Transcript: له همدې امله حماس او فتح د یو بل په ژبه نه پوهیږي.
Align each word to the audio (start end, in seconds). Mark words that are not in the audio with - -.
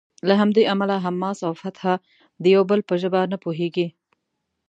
له 0.27 0.33
همدې 0.41 0.63
امله 0.73 0.95
حماس 1.05 1.39
او 1.47 1.53
فتح 1.61 1.83
د 2.41 2.43
یو 2.55 2.61
بل 2.69 2.79
په 2.89 2.93
ژبه 3.01 3.19
نه 3.31 3.37
پوهیږي. 3.43 3.87